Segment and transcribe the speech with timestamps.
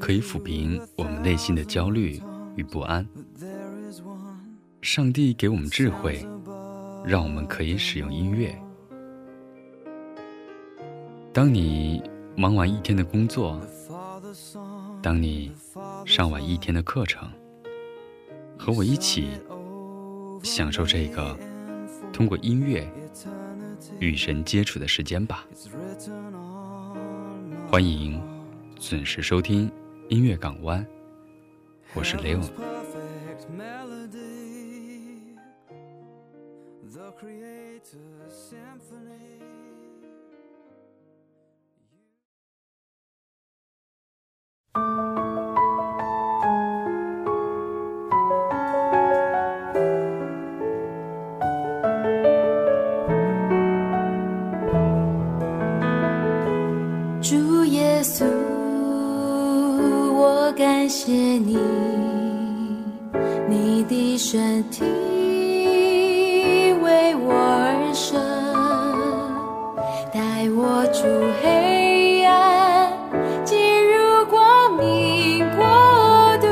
[0.00, 2.20] 可以抚平我们内心的焦虑
[2.56, 3.06] 与不安。
[4.82, 6.24] 上帝给我们智慧，
[7.04, 8.56] 让我们可以使用音乐。
[11.32, 12.02] 当你
[12.36, 13.60] 忙完一天的工作，
[15.02, 15.52] 当你
[16.04, 17.28] 上完一天的课程，
[18.56, 19.30] 和我一起
[20.42, 21.36] 享受这个
[22.12, 22.88] 通过音乐
[23.98, 25.44] 与神接触的时间吧。
[27.68, 28.20] 欢迎
[28.80, 29.70] 准时收听
[30.08, 30.86] 音乐港湾，
[31.94, 32.34] 我是雷
[37.18, 39.67] creator's symphony.
[60.88, 61.58] 谢谢你，
[63.46, 64.82] 你的身体
[66.82, 68.18] 为我而生，
[70.10, 71.04] 带我出
[71.42, 72.90] 黑暗，
[73.44, 76.46] 进入光明国度，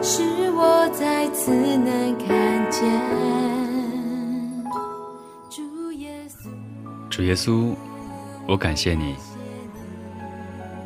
[0.00, 0.22] 使
[0.52, 2.88] 我再次能看见
[5.50, 6.48] 主耶稣。
[7.10, 7.74] 主耶稣，
[8.46, 9.16] 我感谢你。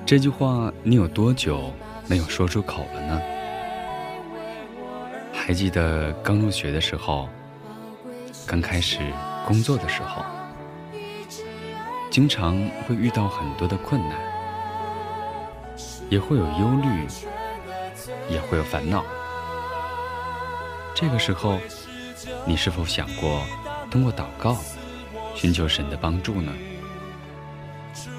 [0.08, 1.70] 这句话你有多久
[2.06, 3.20] 没有说出口了呢？
[5.34, 7.28] 还记得刚入学的时候，
[8.46, 9.00] 刚开始
[9.46, 10.24] 工作的时候，
[12.10, 14.18] 经常会遇到很多的困难，
[16.08, 17.06] 也会有忧虑，
[18.30, 19.04] 也会有烦恼。
[20.94, 21.58] 这个时候，
[22.46, 23.42] 你是否想过
[23.90, 24.56] 通过祷告
[25.34, 26.50] 寻求神的帮助呢？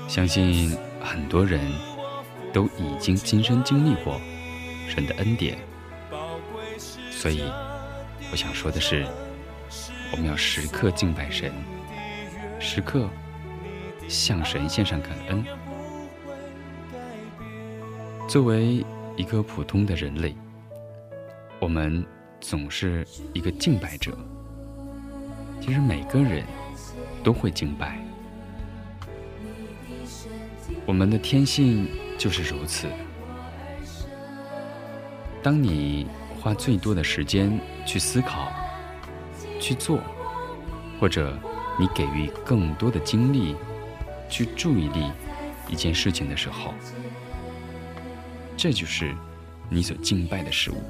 [0.08, 1.60] 相信很多人
[2.54, 4.20] 都已经亲身经历过
[4.88, 5.58] 神的恩典，
[7.12, 7.44] 所以
[8.32, 9.06] 我想说的是，
[10.12, 11.52] 我们要时刻敬拜神，
[12.60, 13.08] 时刻
[14.08, 15.44] 向神献上感恩。
[18.28, 20.36] 作为一个普通的人类，
[21.60, 22.06] 我们
[22.40, 24.18] 总是一个敬拜者。
[25.62, 26.46] 其实每个人
[27.24, 28.00] 都会敬拜。
[30.90, 32.88] 我们的天性就是如此。
[35.44, 36.08] 当你
[36.42, 38.52] 花最多的时间去思考、
[39.62, 40.00] 去做，
[41.00, 41.38] 或者
[41.80, 43.56] 你给予更多的精力
[44.32, 45.12] 去注意力
[45.68, 46.74] 一件事情的时候，
[48.58, 49.16] 这就是
[49.70, 50.82] 你所敬拜的事物。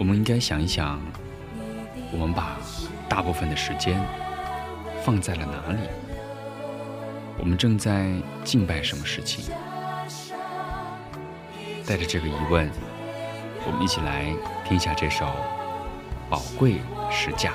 [0.00, 1.00] 我们应该想一想，
[2.10, 2.58] 我们把
[3.08, 4.04] 大部分的时间
[5.04, 5.78] 放在了哪里？
[7.38, 8.10] 我们正在
[8.44, 9.44] 敬拜什么事情？
[11.86, 12.70] 带着这个疑问，
[13.66, 14.34] 我们一起来
[14.66, 15.26] 听一下这首
[16.30, 16.76] 《宝贵
[17.10, 17.52] 时价》。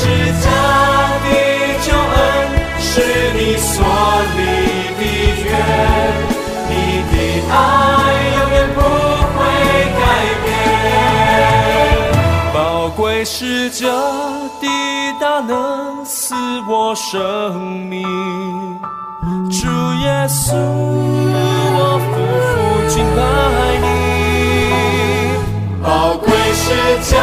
[0.00, 0.06] 是
[0.40, 0.48] 家
[1.20, 1.28] 的
[1.82, 2.16] 救恩，
[2.78, 2.88] 是
[3.34, 3.76] 你所
[4.34, 4.40] 立
[4.96, 5.00] 的
[5.44, 5.46] 约，
[6.70, 6.72] 你
[7.10, 7.12] 的
[7.50, 7.54] 爱
[8.32, 8.78] 永远不
[9.36, 9.38] 会
[10.00, 10.02] 改
[10.42, 10.48] 变。
[12.54, 12.56] 宝
[12.96, 13.84] 贵是家
[14.62, 14.64] 的
[15.20, 16.34] 大能，赐
[16.66, 17.10] 我生
[17.60, 18.02] 命。
[19.50, 19.66] 主
[20.02, 20.56] 耶稣，
[21.76, 22.10] 我夫
[22.48, 22.50] 妇
[22.88, 23.18] 敬拜
[23.82, 23.86] 你，
[25.82, 25.86] 宝
[26.16, 26.64] 贵是
[27.10, 27.20] 家。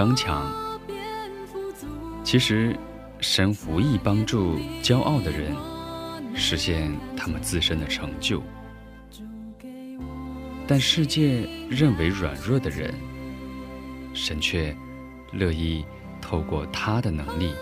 [0.00, 0.50] 刚强。
[2.24, 2.74] 其实，
[3.20, 5.54] 神无意帮助骄傲的人
[6.34, 8.42] 实现他们自身的成就，
[10.66, 12.94] 但世界认为软弱的人，
[14.14, 14.74] 神却
[15.32, 15.84] 乐意
[16.18, 17.52] 透过他的能力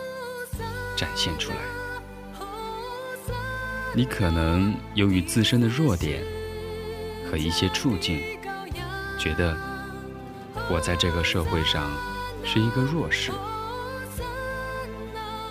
[0.97, 1.57] 展现出来。
[3.97, 6.23] 你可能由于自身的弱点
[7.29, 8.21] 和一些处境，
[9.19, 9.59] 觉得
[10.71, 11.91] 我在这个社会上
[12.51, 13.31] 是一个弱势，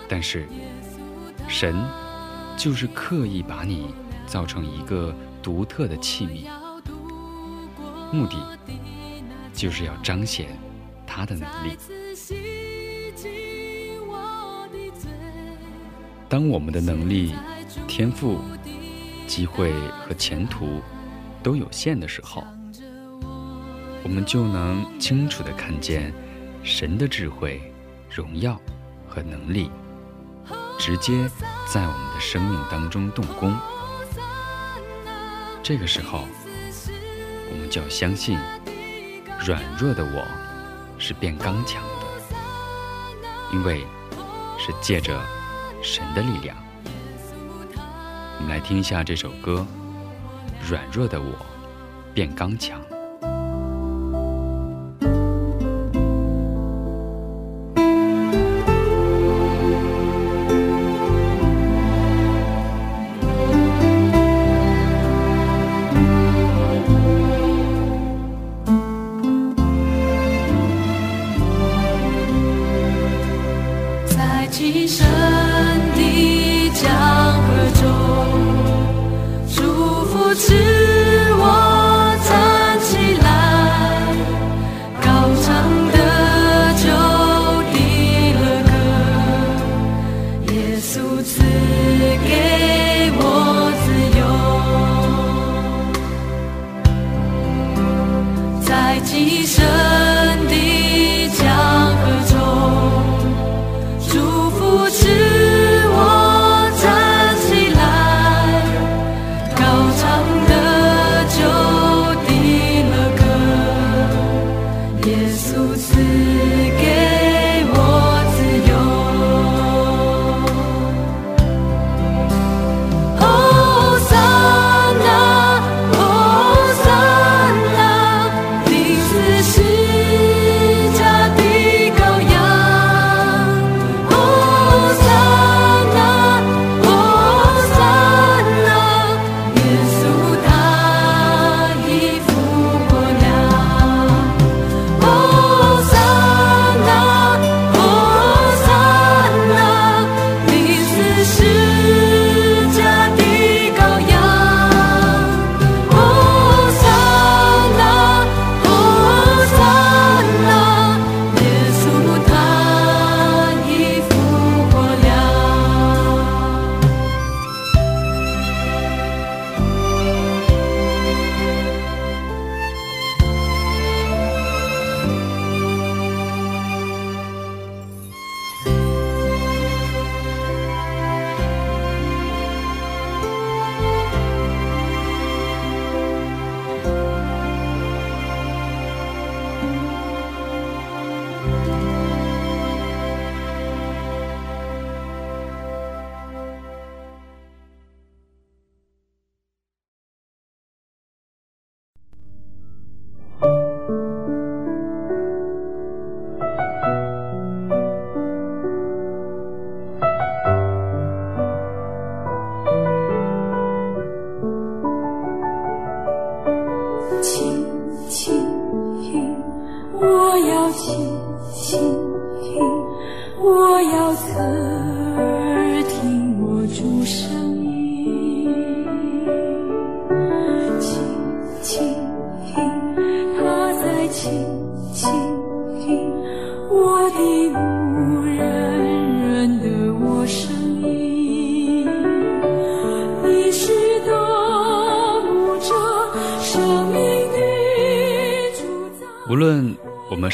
[0.08, 0.48] 但是
[1.46, 1.80] 神
[2.56, 3.94] 就是刻意把你
[4.26, 6.50] 造成一个独特的器皿，
[8.12, 8.58] 目的
[9.52, 10.48] 就是要彰显
[11.06, 11.78] 他的能力。
[16.28, 17.32] 当我们的能力、
[17.86, 18.40] 天赋、
[19.28, 19.72] 机会
[20.04, 20.82] 和前途
[21.44, 22.42] 都有限的时候，
[24.02, 26.12] 我们就能清楚的看见
[26.68, 27.62] 神的智慧、
[28.14, 28.60] 荣耀
[29.08, 29.70] 和能力，
[30.78, 31.26] 直接
[31.66, 33.56] 在我们的生命当中动工。
[35.62, 36.28] 这个时候，
[37.50, 38.38] 我们就要相信，
[39.46, 40.26] 软弱的我
[40.98, 42.36] 是变刚强的，
[43.50, 43.86] 因为
[44.58, 45.18] 是借着
[45.82, 46.54] 神的力量。
[48.36, 49.66] 我们来听一下这首歌
[50.70, 51.34] 《软弱的我
[52.12, 52.78] 变刚强》。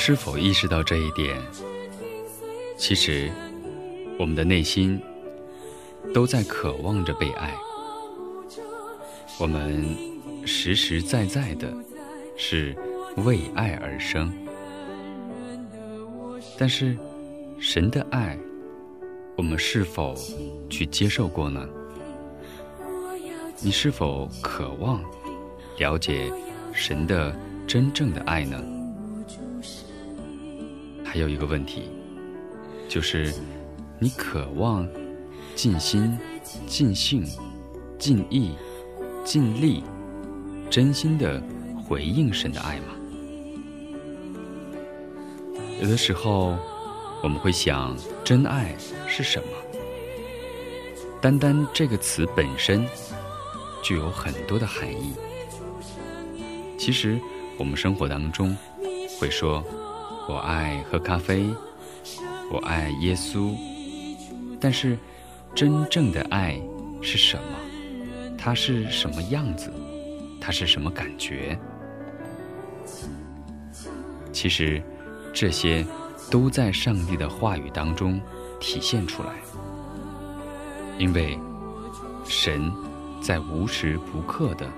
[0.06, 1.34] 是否意识到这一点，
[2.76, 3.32] 其实
[4.18, 5.00] 我们的内心
[6.12, 7.54] 都在渴望着被爱。
[9.40, 9.82] 我们
[10.44, 11.72] 实实在在的
[12.36, 12.76] 是
[13.24, 14.30] 为爱而生，
[16.58, 16.94] 但是
[17.58, 18.38] 神的爱，
[19.36, 20.14] 我们是否
[20.68, 21.66] 去接受过呢？
[23.62, 25.02] 你是否渴望
[25.78, 26.30] 了解
[26.74, 27.34] 神的
[27.66, 28.62] 真正的爱呢？
[31.14, 31.84] 还有一个问题，
[32.88, 33.32] 就是
[34.00, 34.84] 你渴望
[35.54, 36.18] 尽心、
[36.66, 37.24] 尽性、
[38.00, 38.56] 尽意、
[39.24, 39.84] 尽力、
[40.68, 41.40] 真心的
[41.86, 42.86] 回应神的爱吗？
[45.80, 46.58] 有的时候，
[47.22, 48.74] 我们会想，真爱
[49.06, 49.48] 是什么？
[51.20, 52.84] 单单这个词本身。
[53.84, 55.12] 具有很多的含义。
[56.76, 57.20] 其实，
[57.58, 58.56] 我们生活当中
[59.20, 59.62] 会说
[60.28, 61.48] ：“我爱喝咖啡，
[62.50, 63.54] 我爱耶稣。”
[64.60, 64.98] 但是，
[65.54, 66.60] 真正的爱
[67.02, 67.42] 是什么？
[68.38, 69.72] 它是什么样子？
[70.40, 71.58] 它是什么感觉？
[74.32, 74.82] 其实，
[75.32, 75.84] 这些
[76.30, 78.20] 都在上帝的话语当中
[78.60, 79.30] 体现出来，
[80.98, 81.38] 因为
[82.26, 82.72] 神。
[83.22, 84.70] 在无时不刻的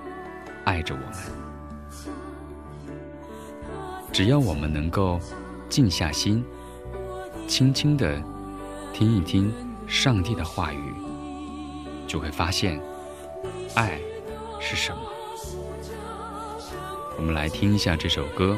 [0.63, 1.13] 爱着我们，
[4.17, 5.19] 只要我们能够
[5.69, 6.43] 静下心，
[7.47, 8.19] 轻轻地
[8.91, 9.53] 听一听
[9.85, 10.91] 上帝的话语，
[12.07, 12.81] 就会发现
[13.75, 13.99] 爱
[14.59, 14.97] 是什么。
[17.15, 18.57] 我们来听一下这首歌，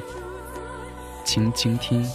[1.25, 2.09] 轻轻听。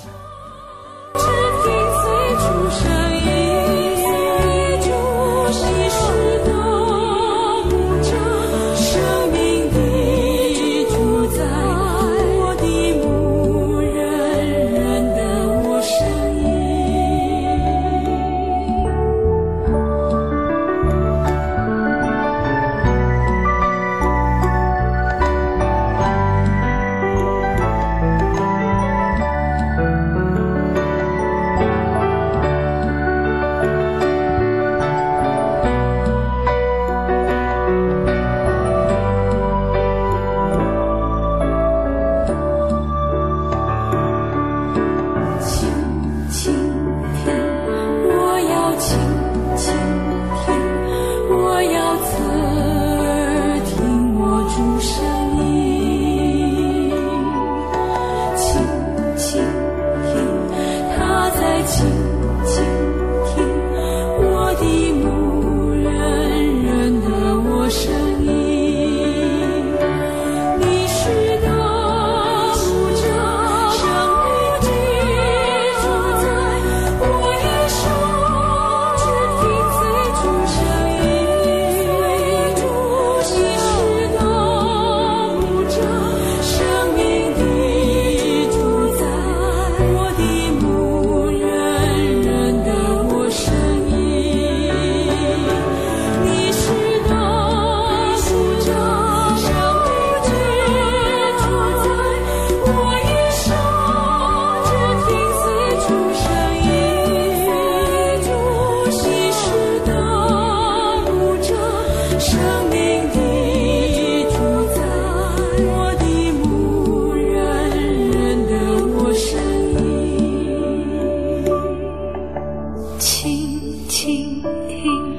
[124.04, 125.18] 倾听，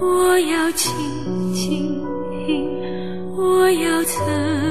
[0.00, 0.90] 我要倾
[1.52, 2.00] 听，
[3.36, 4.61] 我要曾。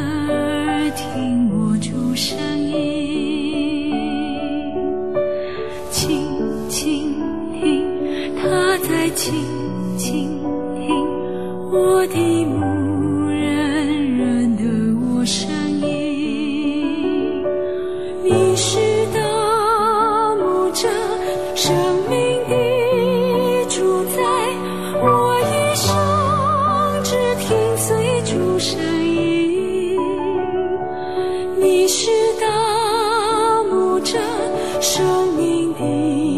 [35.02, 36.31] 生命的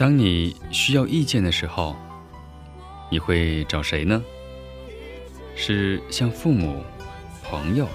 [0.00, 1.94] 当你需要意见的时候，
[3.10, 4.22] 你会找谁呢？
[5.54, 6.82] 是向父母、
[7.44, 7.86] 朋友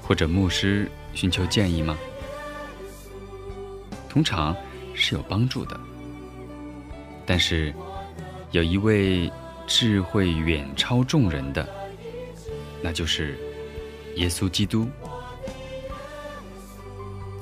[0.00, 1.98] 或者牧师寻求建议吗？
[4.08, 4.56] 通常
[4.94, 5.78] 是有帮助的，
[7.26, 7.74] 但是
[8.52, 9.30] 有一位
[9.66, 11.68] 智慧远超众人的，
[12.80, 13.36] 那就是
[14.16, 14.88] 耶稣基督。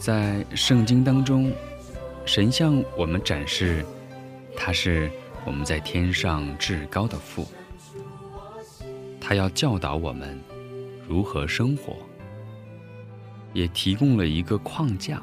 [0.01, 1.53] 在圣经当中，
[2.27, 3.87] 神向我们展示，
[4.57, 5.09] 他是
[5.47, 7.47] 我们在天上至高的父，
[9.21, 10.39] 他要教导我们
[11.09, 11.97] 如何生活，
[13.53, 15.23] 也提供了一个框架，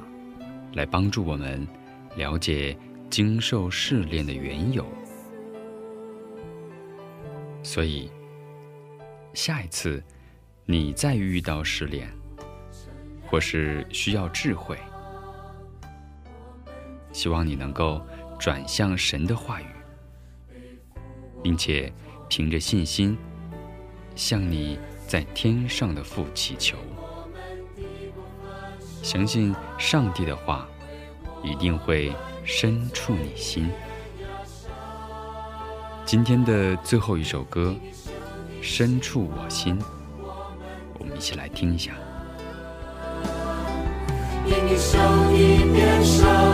[0.76, 1.68] 来帮助我们
[2.16, 2.76] 了解
[3.10, 4.86] 经受试炼的缘由。
[7.62, 8.10] 所以，
[9.34, 10.02] 下一次
[10.66, 12.10] 你再遇到试炼，
[13.28, 14.78] 或是需要智慧，
[17.14, 18.02] 希望你能够
[18.38, 19.66] 转向神的话语，
[21.42, 21.94] 并且
[22.28, 23.18] 凭着信心
[24.16, 26.76] 向你在天上的父祈求，
[29.02, 30.68] 相信上帝的话
[31.44, 32.12] 一定会
[32.44, 33.70] 深处你心。
[36.06, 37.76] 今天的最后一首歌
[38.64, 39.80] 《深处我心》，
[41.00, 41.94] 我们一起来听一下。
[44.46, 44.98] 因你手
[45.32, 46.53] 一变伤，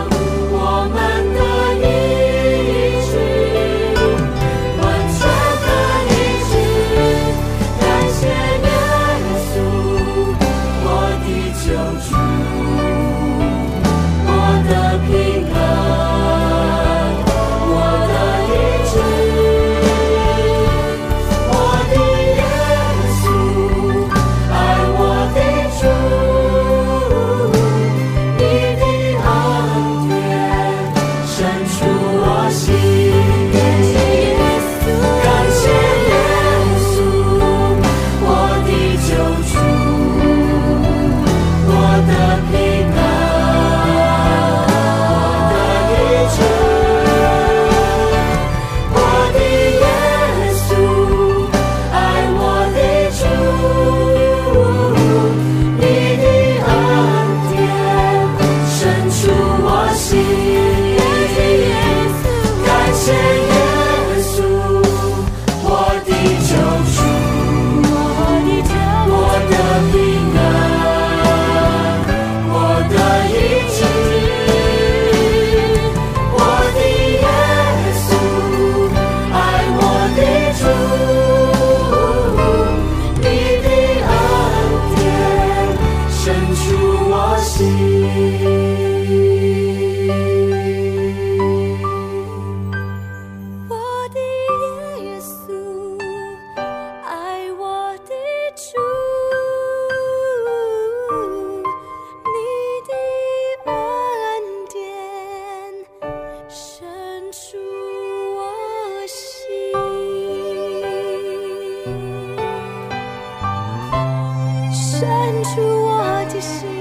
[115.00, 115.08] 深
[115.42, 116.79] 处我的心。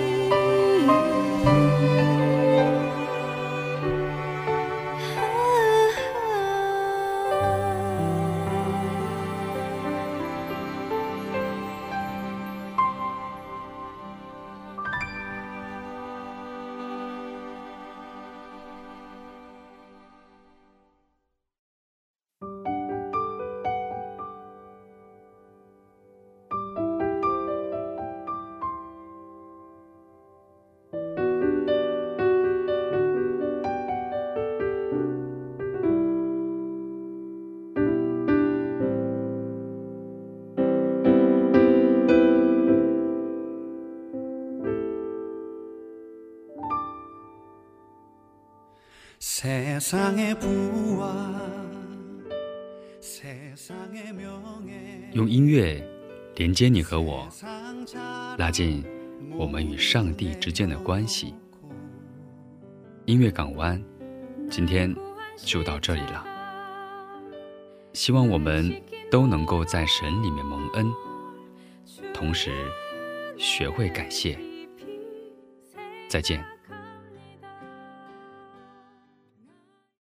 [55.13, 55.81] 用音乐
[56.35, 57.29] 连接你和我
[58.37, 58.83] 拉近
[59.37, 61.33] 我们与上帝之间的关系。
[63.05, 63.81] 音乐港湾
[64.49, 64.93] 今天
[65.37, 66.25] 就到这里了。
[67.93, 70.91] 希望我们都能够在神里面蒙恩
[72.13, 72.51] 同时
[73.37, 74.37] 学会感谢。
[76.09, 76.58] 再见。